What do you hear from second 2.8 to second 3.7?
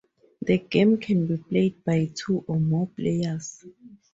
players.